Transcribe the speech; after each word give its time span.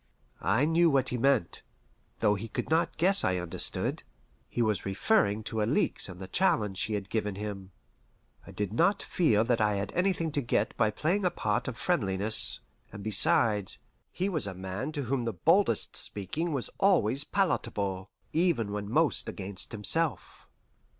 I 0.41 0.65
knew 0.65 0.89
what 0.89 1.09
he 1.09 1.17
meant, 1.19 1.61
though 2.21 2.33
he 2.33 2.47
could 2.47 2.71
not 2.71 2.97
guess 2.97 3.23
I 3.23 3.37
understood. 3.37 4.01
He 4.49 4.63
was 4.63 4.83
referring 4.83 5.43
to 5.43 5.61
Alixe 5.61 6.09
and 6.09 6.19
the 6.19 6.27
challenge 6.27 6.79
she 6.79 6.95
had 6.95 7.07
given 7.11 7.35
him. 7.35 7.69
I 8.47 8.49
did 8.51 8.73
not 8.73 9.03
feel 9.03 9.43
that 9.43 9.61
I 9.61 9.75
had 9.75 9.93
anything 9.93 10.31
to 10.31 10.41
get 10.41 10.75
by 10.75 10.89
playing 10.89 11.23
a 11.23 11.29
part 11.29 11.67
of 11.67 11.77
friendliness, 11.77 12.61
and 12.91 13.03
besides, 13.03 13.77
he 14.11 14.27
was 14.27 14.47
a 14.47 14.55
man 14.55 14.91
to 14.93 15.03
whom 15.03 15.25
the 15.25 15.33
boldest 15.33 15.95
speaking 15.95 16.51
was 16.51 16.71
always 16.79 17.23
palatable, 17.23 18.09
even 18.33 18.71
when 18.71 18.89
most 18.89 19.29
against 19.29 19.71
himself. 19.71 20.49